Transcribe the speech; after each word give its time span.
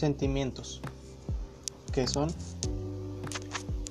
Sentimientos. 0.00 0.80
¿Qué 1.92 2.06
son? 2.06 2.30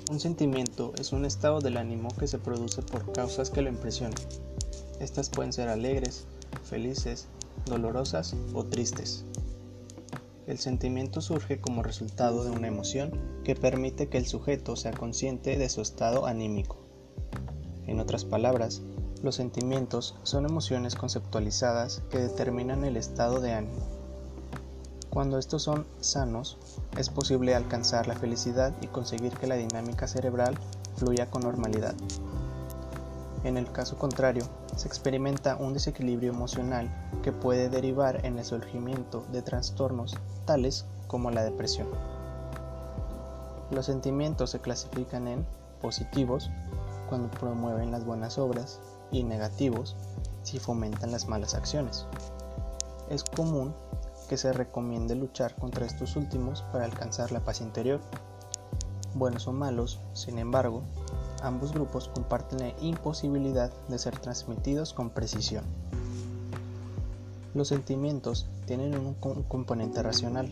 Un 0.10 0.20
sentimiento 0.20 0.92
es 0.98 1.14
un 1.14 1.24
estado 1.24 1.60
del 1.60 1.78
ánimo 1.78 2.10
que 2.18 2.28
se 2.28 2.40
produce 2.40 2.82
por 2.82 3.12
causas 3.12 3.52
que 3.52 3.62
lo 3.62 3.70
impresionan. 3.70 4.18
Estas 5.00 5.30
pueden 5.30 5.54
ser 5.54 5.70
alegres, 5.70 6.26
felices, 6.64 7.28
dolorosas 7.68 8.36
o 8.56 8.66
tristes. 8.66 9.24
El 10.48 10.58
sentimiento 10.58 11.22
surge 11.22 11.62
como 11.62 11.84
resultado 11.84 12.44
de 12.44 12.50
una 12.50 12.70
emoción 12.70 13.12
que 13.44 13.54
permite 13.54 14.10
que 14.10 14.18
el 14.18 14.26
sujeto 14.26 14.76
sea 14.76 14.94
consciente 14.94 15.60
de 15.60 15.70
su 15.70 15.82
estado 15.82 16.26
anímico. 16.26 16.78
En 17.86 18.00
otras 18.00 18.26
palabras, 18.26 18.82
los 19.22 19.36
sentimientos 19.36 20.16
son 20.24 20.46
emociones 20.46 20.96
conceptualizadas 20.96 22.02
que 22.10 22.18
determinan 22.18 22.84
el 22.84 22.98
estado 22.98 23.42
de 23.42 23.54
ánimo. 23.54 23.99
Cuando 25.10 25.40
estos 25.40 25.64
son 25.64 25.88
sanos, 26.00 26.58
es 26.98 27.10
posible 27.10 27.56
alcanzar 27.56 28.08
la 28.08 28.16
felicidad 28.16 28.74
y 28.82 28.88
conseguir 28.88 29.34
que 29.34 29.48
la 29.48 29.56
dinámica 29.56 30.08
cerebral 30.08 30.56
fluya 30.98 31.30
con 31.30 31.42
normalidad. 31.42 31.96
En 33.44 33.58
el 33.58 33.72
caso 33.72 33.98
contrario, 33.98 34.44
se 34.76 34.88
experimenta 34.88 35.56
un 35.56 35.74
desequilibrio 35.74 36.32
emocional 36.32 36.90
que 37.24 37.32
puede 37.32 37.70
derivar 37.70 38.24
en 38.26 38.38
el 38.38 38.46
surgimiento 38.46 39.26
de 39.32 39.42
trastornos 39.42 40.16
tales 40.46 40.86
como 41.08 41.32
la 41.32 41.44
depresión. 41.44 41.88
Los 43.72 43.88
sentimientos 43.88 44.52
se 44.52 44.60
clasifican 44.60 45.28
en 45.28 45.46
positivos, 45.82 46.52
cuando 47.08 47.32
promueven 47.32 47.92
las 47.92 48.06
buenas 48.06 48.38
obras, 48.38 48.80
y 49.12 49.24
negativos, 49.24 49.96
si 50.44 50.60
fomentan 50.60 51.12
las 51.12 51.28
malas 51.28 51.56
acciones. 51.56 52.06
Es 53.10 53.24
común 53.24 53.74
que 54.30 54.38
se 54.38 54.54
recomiende 54.54 55.16
luchar 55.16 55.56
contra 55.56 55.88
estos 55.88 56.16
últimos 56.16 56.62
para 56.72 56.86
alcanzar 56.86 57.32
la 57.32 57.44
paz 57.44 57.62
interior. 57.62 58.00
Buenos 59.16 59.48
o 59.48 59.54
malos, 59.54 60.00
sin 60.14 60.38
embargo, 60.38 60.84
ambos 61.42 61.74
grupos 61.74 62.10
comparten 62.14 62.60
la 62.60 62.74
imposibilidad 62.80 63.74
de 63.88 63.98
ser 63.98 64.18
transmitidos 64.20 64.94
con 64.94 65.10
precisión. 65.10 65.64
Los 67.56 67.70
sentimientos 67.70 68.48
tienen 68.68 68.96
un 68.96 69.16
componente 69.16 70.04
racional, 70.04 70.48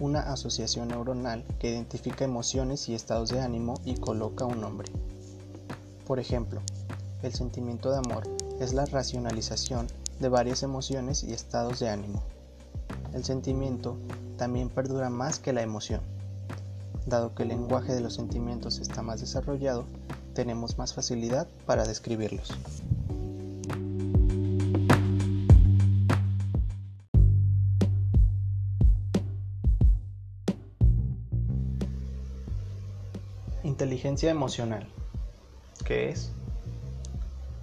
una 0.00 0.32
asociación 0.32 0.88
neuronal 0.88 1.44
que 1.60 1.70
identifica 1.70 2.24
emociones 2.24 2.88
y 2.88 2.94
estados 2.94 3.28
de 3.28 3.40
ánimo 3.40 3.74
y 3.84 3.94
coloca 3.94 4.44
un 4.44 4.60
nombre. 4.60 4.90
Por 6.04 6.18
ejemplo, 6.18 6.60
el 7.22 7.32
sentimiento 7.32 7.92
de 7.92 7.98
amor 7.98 8.24
es 8.58 8.74
la 8.74 8.86
racionalización 8.86 9.86
de 10.18 10.28
varias 10.28 10.64
emociones 10.64 11.22
y 11.22 11.32
estados 11.32 11.78
de 11.78 11.90
ánimo. 11.90 12.22
El 13.16 13.24
sentimiento 13.24 13.96
también 14.36 14.68
perdura 14.68 15.08
más 15.08 15.38
que 15.38 15.54
la 15.54 15.62
emoción. 15.62 16.02
Dado 17.06 17.34
que 17.34 17.44
el 17.44 17.48
lenguaje 17.48 17.94
de 17.94 18.02
los 18.02 18.12
sentimientos 18.12 18.78
está 18.78 19.00
más 19.00 19.22
desarrollado, 19.22 19.86
tenemos 20.34 20.76
más 20.76 20.92
facilidad 20.92 21.48
para 21.64 21.86
describirlos. 21.86 22.50
Inteligencia 33.64 34.30
emocional. 34.30 34.86
¿Qué 35.86 36.10
es? 36.10 36.32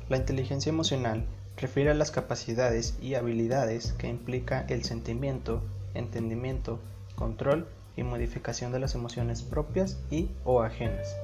La 0.09 0.17
inteligencia 0.17 0.71
emocional 0.71 1.27
refiere 1.57 1.91
a 1.91 1.95
las 1.95 2.11
capacidades 2.11 2.95
y 3.01 3.15
habilidades 3.15 3.93
que 3.93 4.07
implica 4.07 4.65
el 4.69 4.83
sentimiento, 4.83 5.61
entendimiento, 5.93 6.79
control 7.15 7.67
y 7.95 8.03
modificación 8.03 8.71
de 8.71 8.79
las 8.79 8.95
emociones 8.95 9.43
propias 9.43 9.97
y 10.09 10.29
o 10.43 10.61
ajenas. 10.61 11.15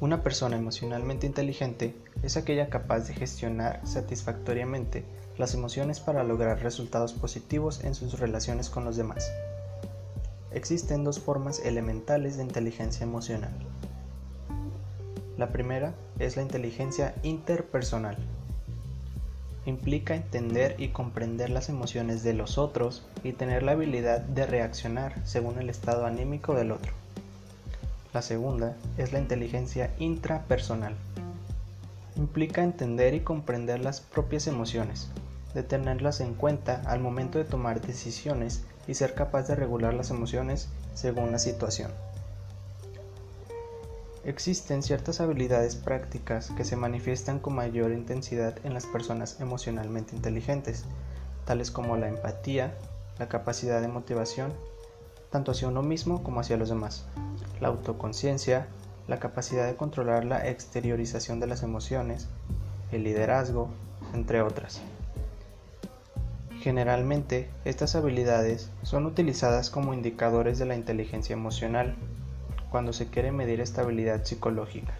Una 0.00 0.22
persona 0.22 0.56
emocionalmente 0.56 1.26
inteligente 1.26 1.94
es 2.22 2.36
aquella 2.36 2.68
capaz 2.68 3.08
de 3.08 3.14
gestionar 3.14 3.80
satisfactoriamente 3.84 5.04
las 5.36 5.54
emociones 5.54 5.98
para 5.98 6.22
lograr 6.22 6.62
resultados 6.62 7.12
positivos 7.12 7.82
en 7.82 7.94
sus 7.94 8.18
relaciones 8.20 8.70
con 8.70 8.84
los 8.84 8.96
demás. 8.96 9.30
Existen 10.52 11.04
dos 11.04 11.18
formas 11.18 11.60
elementales 11.60 12.36
de 12.36 12.44
inteligencia 12.44 13.04
emocional. 13.04 13.52
La 15.36 15.50
primera 15.50 15.94
es 16.18 16.36
la 16.36 16.42
inteligencia 16.42 17.14
interpersonal 17.22 18.16
implica 19.68 20.14
entender 20.14 20.74
y 20.78 20.88
comprender 20.88 21.50
las 21.50 21.68
emociones 21.68 22.22
de 22.22 22.32
los 22.32 22.58
otros 22.58 23.04
y 23.22 23.32
tener 23.32 23.62
la 23.62 23.72
habilidad 23.72 24.20
de 24.20 24.46
reaccionar 24.46 25.14
según 25.24 25.58
el 25.58 25.68
estado 25.68 26.06
anímico 26.06 26.54
del 26.54 26.72
otro. 26.72 26.92
La 28.14 28.22
segunda 28.22 28.76
es 28.96 29.12
la 29.12 29.18
inteligencia 29.18 29.90
intrapersonal. 29.98 30.94
Implica 32.16 32.62
entender 32.62 33.14
y 33.14 33.20
comprender 33.20 33.80
las 33.80 34.00
propias 34.00 34.46
emociones, 34.46 35.08
de 35.54 35.62
tenerlas 35.62 36.20
en 36.20 36.34
cuenta 36.34 36.82
al 36.86 37.00
momento 37.00 37.38
de 37.38 37.44
tomar 37.44 37.80
decisiones 37.80 38.64
y 38.86 38.94
ser 38.94 39.14
capaz 39.14 39.46
de 39.48 39.54
regular 39.54 39.92
las 39.94 40.10
emociones 40.10 40.68
según 40.94 41.30
la 41.30 41.38
situación. 41.38 41.90
Existen 44.24 44.82
ciertas 44.82 45.20
habilidades 45.20 45.76
prácticas 45.76 46.50
que 46.56 46.64
se 46.64 46.76
manifiestan 46.76 47.38
con 47.38 47.54
mayor 47.54 47.92
intensidad 47.92 48.54
en 48.64 48.74
las 48.74 48.84
personas 48.86 49.40
emocionalmente 49.40 50.16
inteligentes, 50.16 50.84
tales 51.44 51.70
como 51.70 51.96
la 51.96 52.08
empatía, 52.08 52.74
la 53.18 53.28
capacidad 53.28 53.80
de 53.80 53.88
motivación, 53.88 54.52
tanto 55.30 55.52
hacia 55.52 55.68
uno 55.68 55.82
mismo 55.82 56.22
como 56.22 56.40
hacia 56.40 56.56
los 56.56 56.68
demás, 56.68 57.06
la 57.60 57.68
autoconciencia, 57.68 58.66
la 59.06 59.18
capacidad 59.18 59.66
de 59.66 59.76
controlar 59.76 60.24
la 60.24 60.46
exteriorización 60.48 61.40
de 61.40 61.46
las 61.46 61.62
emociones, 61.62 62.26
el 62.92 63.04
liderazgo, 63.04 63.70
entre 64.14 64.42
otras. 64.42 64.80
Generalmente, 66.60 67.48
estas 67.64 67.94
habilidades 67.94 68.70
son 68.82 69.06
utilizadas 69.06 69.70
como 69.70 69.94
indicadores 69.94 70.58
de 70.58 70.66
la 70.66 70.74
inteligencia 70.74 71.32
emocional 71.32 71.94
cuando 72.70 72.92
se 72.92 73.08
quiere 73.08 73.32
medir 73.32 73.60
estabilidad 73.60 74.24
psicológica. 74.24 74.94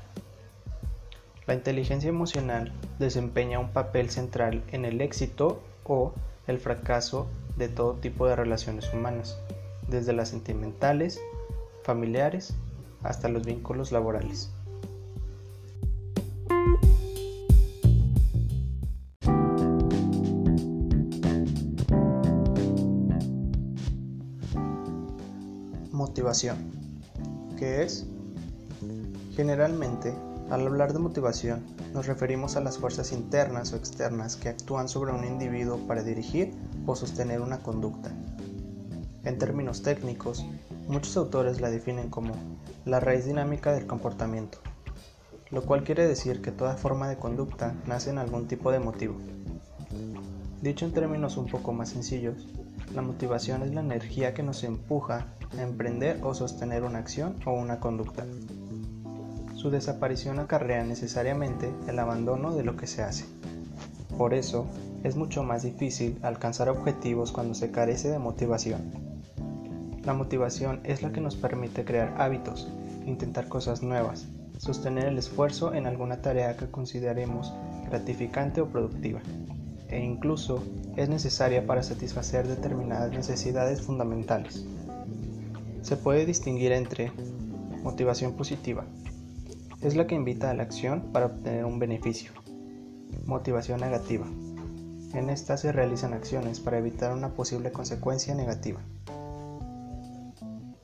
La 1.46 1.54
inteligencia 1.54 2.08
emocional 2.08 2.72
desempeña 2.98 3.58
un 3.58 3.70
papel 3.70 4.10
central 4.10 4.62
en 4.70 4.84
el 4.84 5.00
éxito 5.00 5.62
o 5.84 6.12
el 6.46 6.58
fracaso 6.58 7.26
de 7.56 7.68
todo 7.68 7.94
tipo 7.94 8.26
de 8.26 8.36
relaciones 8.36 8.92
humanas, 8.92 9.38
desde 9.88 10.12
las 10.12 10.28
sentimentales, 10.28 11.20
familiares, 11.82 12.54
hasta 13.02 13.28
los 13.28 13.46
vínculos 13.46 13.92
laborales. 13.92 14.50
Motivación. 25.92 26.87
¿Qué 27.58 27.82
es? 27.82 28.06
Generalmente, 29.34 30.14
al 30.48 30.64
hablar 30.64 30.92
de 30.92 31.00
motivación, 31.00 31.64
nos 31.92 32.06
referimos 32.06 32.54
a 32.54 32.60
las 32.60 32.78
fuerzas 32.78 33.10
internas 33.10 33.72
o 33.72 33.76
externas 33.76 34.36
que 34.36 34.48
actúan 34.48 34.88
sobre 34.88 35.10
un 35.10 35.24
individuo 35.24 35.78
para 35.78 36.04
dirigir 36.04 36.54
o 36.86 36.94
sostener 36.94 37.40
una 37.40 37.58
conducta. 37.58 38.12
En 39.24 39.38
términos 39.38 39.82
técnicos, 39.82 40.46
muchos 40.86 41.16
autores 41.16 41.60
la 41.60 41.68
definen 41.68 42.10
como 42.10 42.34
la 42.84 43.00
raíz 43.00 43.24
dinámica 43.24 43.72
del 43.72 43.88
comportamiento, 43.88 44.58
lo 45.50 45.62
cual 45.62 45.82
quiere 45.82 46.06
decir 46.06 46.40
que 46.40 46.52
toda 46.52 46.76
forma 46.76 47.08
de 47.08 47.16
conducta 47.16 47.74
nace 47.88 48.10
en 48.10 48.18
algún 48.18 48.46
tipo 48.46 48.70
de 48.70 48.78
motivo. 48.78 49.16
Dicho 50.62 50.86
en 50.86 50.92
términos 50.92 51.36
un 51.36 51.46
poco 51.46 51.72
más 51.72 51.88
sencillos, 51.88 52.46
la 52.94 53.02
motivación 53.02 53.62
es 53.62 53.74
la 53.74 53.80
energía 53.80 54.34
que 54.34 54.42
nos 54.42 54.64
empuja 54.64 55.26
a 55.56 55.62
emprender 55.62 56.20
o 56.22 56.34
sostener 56.34 56.84
una 56.84 56.98
acción 56.98 57.36
o 57.44 57.52
una 57.52 57.80
conducta. 57.80 58.24
Su 59.54 59.70
desaparición 59.70 60.38
acarrea 60.38 60.84
necesariamente 60.84 61.70
el 61.86 61.98
abandono 61.98 62.54
de 62.54 62.64
lo 62.64 62.76
que 62.76 62.86
se 62.86 63.02
hace. 63.02 63.26
Por 64.16 64.34
eso, 64.34 64.66
es 65.04 65.16
mucho 65.16 65.42
más 65.42 65.62
difícil 65.62 66.18
alcanzar 66.22 66.68
objetivos 66.68 67.32
cuando 67.32 67.54
se 67.54 67.70
carece 67.70 68.08
de 68.08 68.18
motivación. 68.18 68.90
La 70.04 70.14
motivación 70.14 70.80
es 70.84 71.02
la 71.02 71.12
que 71.12 71.20
nos 71.20 71.36
permite 71.36 71.84
crear 71.84 72.14
hábitos, 72.18 72.68
intentar 73.06 73.48
cosas 73.48 73.82
nuevas, 73.82 74.26
sostener 74.56 75.06
el 75.06 75.18
esfuerzo 75.18 75.74
en 75.74 75.86
alguna 75.86 76.22
tarea 76.22 76.56
que 76.56 76.70
consideremos 76.70 77.52
gratificante 77.88 78.60
o 78.60 78.66
productiva 78.66 79.20
e 79.88 79.98
incluso 79.98 80.62
es 80.96 81.08
necesaria 81.08 81.66
para 81.66 81.82
satisfacer 81.82 82.46
determinadas 82.46 83.12
necesidades 83.12 83.82
fundamentales. 83.82 84.64
Se 85.82 85.96
puede 85.96 86.26
distinguir 86.26 86.72
entre 86.72 87.12
motivación 87.82 88.34
positiva, 88.34 88.84
es 89.80 89.96
la 89.96 90.06
que 90.06 90.14
invita 90.14 90.50
a 90.50 90.54
la 90.54 90.64
acción 90.64 91.12
para 91.12 91.26
obtener 91.26 91.64
un 91.64 91.78
beneficio. 91.78 92.32
Motivación 93.24 93.80
negativa, 93.80 94.26
en 95.14 95.30
esta 95.30 95.56
se 95.56 95.72
realizan 95.72 96.12
acciones 96.12 96.60
para 96.60 96.78
evitar 96.78 97.12
una 97.12 97.30
posible 97.30 97.72
consecuencia 97.72 98.34
negativa. 98.34 98.80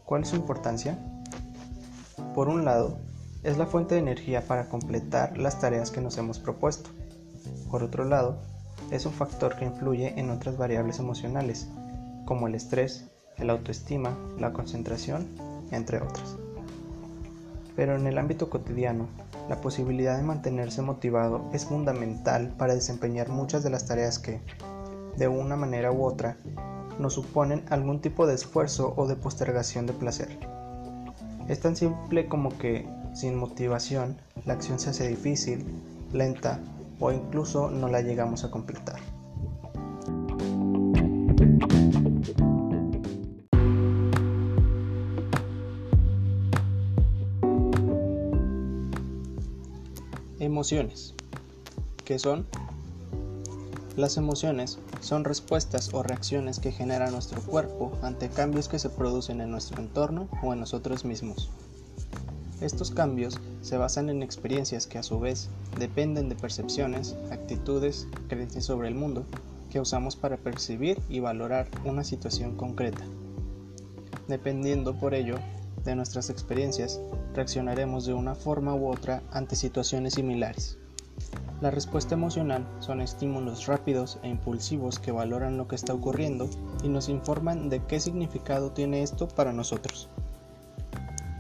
¿Cuál 0.05 0.23
es 0.23 0.29
su 0.29 0.37
importancia? 0.37 0.99
Por 2.35 2.49
un 2.49 2.65
lado, 2.65 2.99
es 3.43 3.59
la 3.59 3.67
fuente 3.67 3.95
de 3.95 4.01
energía 4.01 4.47
para 4.47 4.69
completar 4.69 5.37
las 5.37 5.61
tareas 5.61 5.91
que 5.91 6.01
nos 6.01 6.17
hemos 6.17 6.39
propuesto. 6.39 6.91
Por 7.71 7.83
otro 7.83 8.05
lado, 8.05 8.39
es 8.91 9.07
un 9.07 9.13
factor 9.13 9.57
que 9.57 9.65
influye 9.65 10.19
en 10.19 10.31
otras 10.31 10.57
variables 10.57 10.99
emocionales, 10.99 11.69
como 12.25 12.47
el 12.47 12.55
estrés, 12.55 13.07
el 13.39 13.51
autoestima, 13.51 14.17
la 14.39 14.53
concentración, 14.53 15.27
entre 15.71 15.99
otras. 15.99 16.37
Pero 17.77 17.97
en 17.97 18.07
el 18.07 18.19
ámbito 18.19 18.51
cotidiano, 18.51 19.09
la 19.49 19.61
posibilidad 19.61 20.17
de 20.17 20.23
mantenerse 20.23 20.81
motivado 20.81 21.51
es 21.53 21.67
fundamental 21.67 22.55
para 22.57 22.75
desempeñar 22.75 23.29
muchas 23.29 23.63
de 23.63 23.71
las 23.71 23.87
tareas 23.87 24.19
que, 24.19 24.41
de 25.17 25.29
una 25.29 25.57
manera 25.57 25.93
u 25.93 26.05
otra, 26.05 26.37
nos 26.99 27.15
suponen 27.15 27.65
algún 27.71 28.01
tipo 28.01 28.27
de 28.27 28.35
esfuerzo 28.35 28.95
o 28.97 29.07
de 29.07 29.17
postergación 29.17 29.87
de 29.87 29.93
placer. 29.93 30.39
Es 31.49 31.61
tan 31.61 31.77
simple 31.77 32.29
como 32.29 32.57
que, 32.57 32.89
sin 33.13 33.37
motivación, 33.37 34.17
la 34.47 34.55
acción 34.55 34.79
se 34.79 34.91
hace 34.91 35.09
difícil, 35.09 35.65
lenta 36.13 36.61
o 37.01 37.13
incluso 37.13 37.71
no 37.71 37.89
la 37.89 38.03
llegamos 38.03 38.45
a 38.45 38.51
completar. 38.51 39.01
Emociones. 50.39 51.15
¿Qué 52.05 52.19
son? 52.19 52.47
Las 53.97 54.17
emociones 54.17 54.79
son 55.01 55.25
respuestas 55.25 55.95
o 55.95 56.03
reacciones 56.03 56.59
que 56.59 56.73
genera 56.73 57.11
nuestro 57.11 57.41
cuerpo 57.41 57.93
ante 58.03 58.29
cambios 58.29 58.69
que 58.69 58.79
se 58.79 58.91
producen 58.91 59.41
en 59.41 59.51
nuestro 59.51 59.81
entorno 59.81 60.29
o 60.43 60.53
en 60.53 60.61
nosotros 60.61 61.05
mismos. 61.05 61.51
Estos 62.61 62.91
cambios 62.91 63.41
se 63.65 63.79
basan 63.79 64.11
en 64.11 64.23
experiencias 64.23 64.87
que 64.87 64.99
a 64.99 65.03
su 65.03 65.19
vez 65.19 65.49
dependen 65.79 66.29
de 66.29 66.35
percepciones, 66.35 67.17
actitudes, 67.31 68.07
creencias 68.29 68.67
sobre 68.67 68.89
el 68.89 68.95
mundo 68.95 69.25
que 69.71 69.81
usamos 69.81 70.17
para 70.17 70.37
percibir 70.37 71.01
y 71.09 71.21
valorar 71.21 71.69
una 71.83 72.05
situación 72.05 72.57
concreta. 72.57 73.03
Dependiendo 74.29 74.95
por 74.95 75.15
ello 75.15 75.37
de 75.83 75.97
nuestras 75.97 76.29
experiencias, 76.29 77.01
reaccionaremos 77.35 78.05
de 78.05 78.13
una 78.13 78.35
forma 78.35 78.75
u 78.75 78.87
otra 78.87 79.23
ante 79.33 79.57
situaciones 79.57 80.13
similares. 80.13 80.77
La 81.63 81.71
respuesta 81.71 82.15
emocional 82.15 82.67
son 82.81 83.01
estímulos 83.01 83.67
rápidos 83.67 84.19
e 84.23 84.29
impulsivos 84.29 84.99
que 84.99 85.11
valoran 85.11 85.57
lo 85.57 85.69
que 85.69 85.77
está 85.77 85.95
ocurriendo 85.95 86.51
y 86.83 86.89
nos 86.89 87.09
informan 87.09 87.71
de 87.71 87.83
qué 87.87 87.99
significado 87.99 88.73
tiene 88.73 89.03
esto 89.03 89.27
para 89.27 89.55
nosotros. 89.55 90.11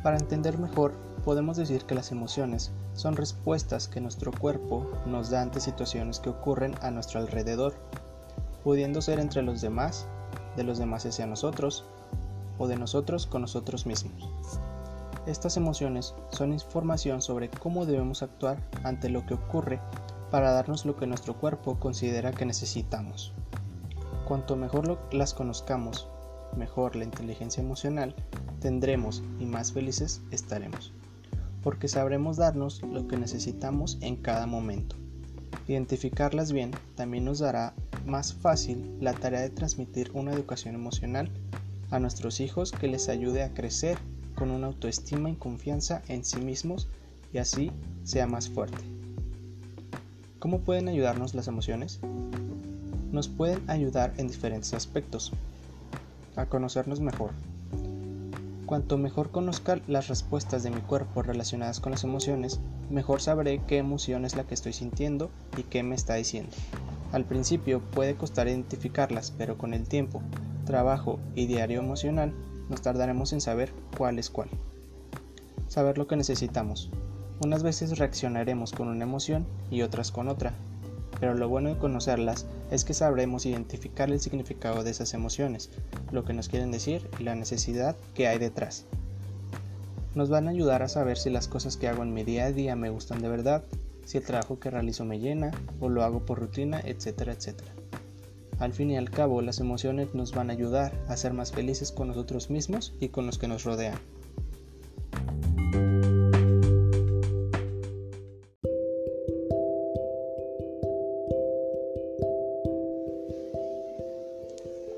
Para 0.03 0.17
entender 0.17 0.59
mejor, 0.59 0.95
podemos 1.25 1.57
decir 1.57 1.85
que 1.85 1.95
las 1.95 2.13
emociones 2.13 2.71
son 2.93 3.17
respuestas 3.17 3.89
que 3.89 4.01
nuestro 4.01 4.31
cuerpo 4.31 4.91
nos 5.07 5.31
da 5.31 5.41
ante 5.41 5.61
situaciones 5.61 6.21
que 6.21 6.29
ocurren 6.29 6.75
a 6.83 6.91
nuestro 6.91 7.21
alrededor, 7.21 7.75
pudiendo 8.63 9.01
ser 9.01 9.19
entre 9.19 9.43
los 9.43 9.61
demás, 9.61 10.07
de 10.57 10.65
los 10.65 10.79
demás 10.79 11.07
hacia 11.07 11.27
nosotros, 11.27 11.85
o 12.59 12.69
de 12.69 12.77
nosotros 12.77 13.27
con 13.27 13.43
nosotros 13.43 13.87
mismos. 13.87 14.31
Estas 15.27 15.57
emociones 15.57 16.15
son 16.31 16.53
información 16.53 17.23
sobre 17.23 17.49
cómo 17.49 17.87
debemos 17.87 18.23
actuar 18.23 18.59
ante 18.83 19.09
lo 19.09 19.25
que 19.25 19.35
ocurre 19.35 19.81
para 20.31 20.53
darnos 20.53 20.85
lo 20.85 20.97
que 20.97 21.07
nuestro 21.07 21.35
cuerpo 21.39 21.79
considera 21.81 22.33
que 22.33 22.45
necesitamos. 22.45 23.33
Cuanto 24.27 24.57
mejor 24.57 24.99
las 25.13 25.33
conozcamos, 25.33 26.09
mejor 26.57 26.97
la 26.97 27.05
inteligencia 27.05 27.63
emocional 27.63 28.15
tendremos 28.61 29.23
y 29.39 29.47
más 29.47 29.73
felices 29.73 30.21
estaremos, 30.31 30.93
porque 31.65 31.89
sabremos 31.89 32.37
darnos 32.37 32.83
lo 32.83 33.09
que 33.09 33.17
necesitamos 33.17 33.97
en 34.03 34.17
cada 34.17 34.47
momento. 34.47 34.97
Identificarlas 35.67 36.53
bien 36.53 36.73
también 36.95 37.25
nos 37.25 37.39
dará 37.39 37.73
más 38.05 38.35
fácil 38.35 38.99
la 39.01 39.15
tarea 39.15 39.41
de 39.41 39.49
transmitir 39.49 40.11
una 40.13 40.33
educación 40.33 40.75
emocional 40.75 41.31
a 41.91 41.99
nuestros 41.99 42.41
hijos 42.41 42.71
que 42.71 42.87
les 42.87 43.09
ayude 43.09 43.43
a 43.43 43.55
crecer 43.55 43.97
con 44.35 44.51
una 44.51 44.67
autoestima 44.67 45.31
y 45.31 45.37
confianza 45.37 46.03
en 46.09 46.23
sí 46.25 46.37
mismos 46.37 46.87
y 47.33 47.39
así 47.39 47.71
sea 48.03 48.27
más 48.27 48.51
fuerte. 48.51 48.83
¿Cómo 50.39 50.61
pueden 50.61 50.89
ayudarnos 50.89 51.35
las 51.35 51.49
emociones? 51.49 52.01
Nos 53.11 53.29
pueden 53.29 53.63
ayudar 53.71 54.13
en 54.19 54.29
diferentes 54.29 54.75
aspectos. 54.75 55.33
A 56.37 56.45
conocernos 56.45 57.01
mejor. 57.01 57.31
Cuanto 58.67 58.97
mejor 58.97 59.31
conozca 59.31 59.81
las 59.87 60.09
respuestas 60.09 60.63
de 60.63 60.71
mi 60.71 60.81
cuerpo 60.81 61.23
relacionadas 61.23 61.81
con 61.81 61.93
las 61.93 62.05
emociones, 62.05 62.61
mejor 62.91 63.21
sabré 63.21 63.61
qué 63.67 63.77
emoción 63.77 64.25
es 64.25 64.37
la 64.37 64.45
que 64.45 64.55
estoy 64.55 64.73
sintiendo 64.73 65.31
y 65.59 65.65
qué 65.65 65.83
me 65.83 65.95
está 65.95 66.15
diciendo. 66.15 66.57
Al 67.13 67.25
principio 67.25 67.81
puede 67.81 68.17
costar 68.17 68.49
identificarlas, 68.49 69.33
pero 69.37 69.59
con 69.59 69.75
el 69.75 69.87
tiempo 69.87 70.23
trabajo 70.65 71.19
y 71.35 71.47
diario 71.47 71.81
emocional, 71.81 72.33
nos 72.71 72.81
tardaremos 72.81 73.33
en 73.35 73.43
saber 73.43 73.71
cuál 73.97 74.19
es 74.19 74.31
cuál. 74.31 74.49
Saber 75.69 75.99
lo 75.99 76.07
que 76.07 76.17
necesitamos. 76.17 76.91
Unas 77.41 77.63
veces 77.63 77.99
reaccionaremos 77.99 78.73
con 78.73 78.89
una 78.89 79.05
emoción 79.05 79.47
y 79.71 79.83
otras 79.83 80.11
con 80.11 80.29
otra, 80.29 80.55
pero 81.25 81.37
lo 81.37 81.49
bueno 81.49 81.71
de 81.71 81.79
conocerlas 81.79 82.45
es 82.71 82.85
que 82.85 82.93
sabremos 82.93 83.47
identificar 83.47 84.11
el 84.11 84.21
significado 84.21 84.85
de 84.85 84.91
esas 84.91 85.15
emociones, 85.15 85.71
lo 86.13 86.23
que 86.27 86.35
nos 86.35 86.51
quieren 86.51 86.71
decir 86.71 87.09
y 87.19 87.23
la 87.23 87.35
necesidad 87.35 87.97
que 88.13 88.29
hay 88.29 88.39
detrás. 88.39 88.85
Nos 90.15 90.29
van 90.29 90.49
a 90.49 90.51
ayudar 90.51 90.83
a 90.83 90.89
saber 90.91 91.17
si 91.17 91.31
las 91.31 91.49
cosas 91.49 91.79
que 91.79 91.89
hago 91.89 92.03
en 92.03 92.13
mi 92.13 92.25
día 92.25 92.45
a 92.45 92.53
día 92.53 92.77
me 92.77 92.91
gustan 92.91 93.23
de 93.23 93.31
verdad, 93.31 93.65
si 94.05 94.19
el 94.19 94.25
trabajo 94.27 94.61
que 94.61 94.69
realizo 94.69 95.07
me 95.07 95.19
llena 95.19 95.51
o 95.81 95.89
lo 95.89 96.05
hago 96.05 96.27
por 96.27 96.41
rutina, 96.41 96.83
etcétera, 96.85 97.33
etcétera. 97.33 97.73
Al 98.59 98.75
fin 98.75 98.91
y 98.91 98.99
al 98.99 99.11
cabo, 99.11 99.41
las 99.41 99.61
emociones 99.61 100.15
nos 100.15 100.33
van 100.33 100.51
a 100.51 100.53
ayudar 100.53 100.93
a 101.09 101.17
ser 101.17 101.33
más 101.33 101.53
felices 101.53 101.91
con 101.91 102.09
nosotros 102.09 102.51
mismos 102.51 102.93
y 103.01 103.09
con 103.09 103.25
los 103.25 103.39
que 103.39 103.49
nos 103.49 103.65
rodean. 103.65 103.99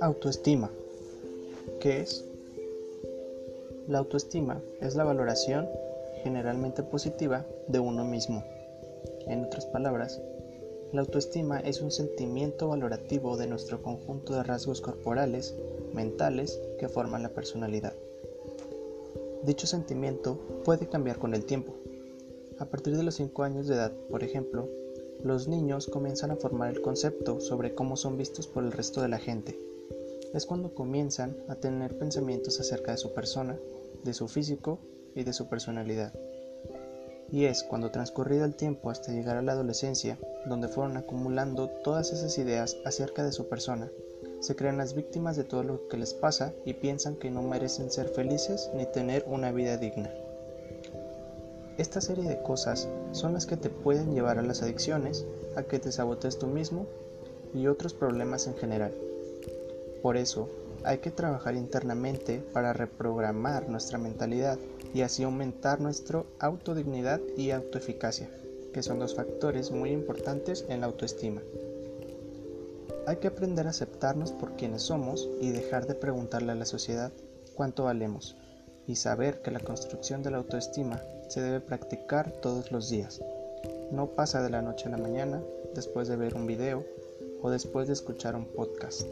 Autoestima. 0.07 0.71
¿Qué 1.81 1.99
es? 2.01 2.25
La 3.89 3.99
autoestima 3.99 4.63
es 4.81 4.95
la 4.95 5.03
valoración 5.03 5.69
generalmente 6.23 6.85
positiva 6.85 7.45
de 7.67 7.81
uno 7.81 8.05
mismo. 8.05 8.45
En 9.27 9.45
otras 9.45 9.67
palabras, 9.67 10.21
la 10.93 11.01
autoestima 11.01 11.59
es 11.59 11.81
un 11.81 11.91
sentimiento 11.91 12.69
valorativo 12.69 13.37
de 13.37 13.49
nuestro 13.49 13.83
conjunto 13.83 14.35
de 14.35 14.45
rasgos 14.45 14.81
corporales, 14.81 15.57
mentales, 15.93 16.61
que 16.79 16.89
forman 16.89 17.25
la 17.25 17.31
personalidad. 17.31 17.95
Dicho 19.43 19.67
sentimiento 19.67 20.39
puede 20.65 20.87
cambiar 20.87 21.19
con 21.19 21.35
el 21.35 21.45
tiempo. 21.45 21.75
A 22.61 22.67
partir 22.67 22.97
de 22.97 23.03
los 23.03 23.17
5 23.17 23.43
años 23.43 23.67
de 23.67 23.75
edad, 23.75 23.93
por 24.09 24.23
ejemplo, 24.23 24.69
los 25.25 25.49
niños 25.49 25.89
comienzan 25.89 26.31
a 26.31 26.37
formar 26.37 26.71
el 26.71 26.81
concepto 26.81 27.41
sobre 27.41 27.75
cómo 27.75 27.97
son 27.97 28.17
vistos 28.17 28.47
por 28.47 28.63
el 28.63 28.71
resto 28.71 29.03
de 29.03 29.09
la 29.09 29.19
gente. 29.19 29.66
Es 30.37 30.45
cuando 30.45 30.75
comienzan 30.75 31.35
a 31.49 31.55
tener 31.55 31.97
pensamientos 31.97 32.61
acerca 32.61 32.93
de 32.93 32.99
su 32.99 33.15
persona, 33.15 33.59
de 34.05 34.13
su 34.13 34.29
físico 34.29 34.79
y 35.15 35.25
de 35.25 35.33
su 35.33 35.49
personalidad. 35.49 36.13
Y 37.33 37.47
es 37.47 37.63
cuando 37.63 37.91
transcurrido 37.91 38.45
el 38.45 38.55
tiempo 38.55 38.91
hasta 38.91 39.13
llegar 39.13 39.39
a 39.39 39.43
la 39.43 39.53
adolescencia 39.53 40.19
donde 40.45 40.69
fueron 40.69 40.99
acumulando 40.99 41.71
todas 41.83 42.13
esas 42.13 42.37
ideas 42.37 42.77
acerca 42.85 43.25
de 43.25 43.33
su 43.33 43.49
persona. 43.49 43.91
Se 44.41 44.55
crean 44.55 44.77
las 44.77 44.93
víctimas 44.95 45.37
de 45.37 45.45
todo 45.45 45.63
lo 45.63 45.89
que 45.89 45.97
les 45.97 46.13
pasa 46.13 46.53
y 46.67 46.75
piensan 46.75 47.17
que 47.17 47.31
no 47.31 47.41
merecen 47.41 47.91
ser 47.91 48.11
felices 48.11 48.69
ni 48.75 48.85
tener 48.85 49.25
una 49.27 49.53
vida 49.53 49.79
digna. 49.79 50.13
Esta 51.79 52.03
serie 52.03 52.25
de 52.25 52.43
cosas 52.43 52.91
son 53.13 53.33
las 53.33 53.47
que 53.47 53.57
te 53.57 53.71
pueden 53.71 54.13
llevar 54.13 54.39
a 54.39 54.43
las 54.43 54.61
adicciones, 54.61 55.25
a 55.57 55.63
que 55.63 55.79
te 55.79 55.93
sabotees 55.93 56.39
tú 56.39 56.47
mismo 56.47 56.85
y 57.55 57.69
otros 57.69 57.95
problemas 57.95 58.47
en 58.47 58.57
general. 58.57 58.93
Por 60.07 60.17
eso, 60.17 60.49
hay 60.85 60.99
que 60.99 61.11
trabajar 61.11 61.57
internamente 61.57 62.39
para 62.53 62.73
reprogramar 62.73 63.69
nuestra 63.69 63.99
mentalidad 63.99 64.57
y 64.95 65.01
así 65.01 65.25
aumentar 65.25 65.81
nuestra 65.81 66.23
autodignidad 66.39 67.21
y 67.37 67.51
autoeficacia 67.51 68.31
que 68.73 68.85
son 68.85 69.01
dos 69.01 69.17
factores 69.17 69.73
muy 69.73 69.91
importantes 69.91 70.65
en 70.69 70.83
la 70.83 70.87
autoestima. 70.87 71.43
Hay 73.09 73.17
que 73.17 73.27
aprender 73.27 73.67
a 73.67 73.71
aceptarnos 73.71 74.31
por 74.31 74.55
quienes 74.55 74.83
somos 74.83 75.29
y 75.41 75.51
dejar 75.51 75.89
de 75.89 75.97
preguntarle 75.97 76.53
a 76.53 76.55
la 76.55 76.67
sociedad 76.67 77.11
cuánto 77.57 77.83
valemos 77.83 78.37
y 78.87 78.95
saber 78.95 79.43
que 79.43 79.51
la 79.51 79.59
construcción 79.59 80.23
de 80.23 80.31
la 80.31 80.37
autoestima 80.37 81.03
se 81.27 81.43
debe 81.43 81.59
practicar 81.59 82.31
todos 82.31 82.71
los 82.71 82.91
días. 82.91 83.21
No 83.91 84.11
pasa 84.11 84.41
de 84.41 84.51
la 84.51 84.63
noche 84.63 84.87
a 84.87 84.91
la 84.91 84.99
mañana 84.99 85.43
después 85.75 86.07
de 86.07 86.15
ver 86.15 86.37
un 86.37 86.47
video 86.47 86.85
o 87.43 87.51
después 87.51 87.89
de 87.89 87.95
escuchar 87.95 88.37
un 88.37 88.45
podcast. 88.45 89.09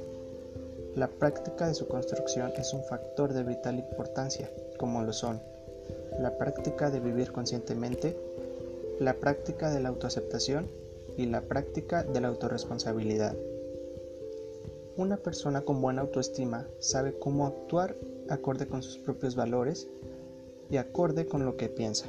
La 0.94 1.08
práctica 1.08 1.66
de 1.66 1.74
su 1.74 1.88
construcción 1.88 2.52
es 2.56 2.72
un 2.72 2.84
factor 2.84 3.32
de 3.32 3.42
vital 3.42 3.78
importancia, 3.78 4.50
como 4.78 5.02
lo 5.02 5.12
son 5.12 5.40
la 6.20 6.38
práctica 6.38 6.90
de 6.90 7.00
vivir 7.00 7.32
conscientemente, 7.32 8.16
la 9.00 9.14
práctica 9.14 9.70
de 9.70 9.80
la 9.80 9.88
autoaceptación 9.88 10.68
y 11.16 11.26
la 11.26 11.42
práctica 11.42 12.04
de 12.04 12.20
la 12.20 12.28
autorresponsabilidad. 12.28 13.34
Una 14.96 15.16
persona 15.16 15.62
con 15.62 15.80
buena 15.80 16.02
autoestima 16.02 16.68
sabe 16.78 17.18
cómo 17.18 17.46
actuar 17.46 17.96
acorde 18.28 18.68
con 18.68 18.82
sus 18.82 18.98
propios 18.98 19.34
valores 19.34 19.88
y 20.70 20.76
acorde 20.76 21.26
con 21.26 21.44
lo 21.44 21.56
que 21.56 21.68
piensa. 21.68 22.06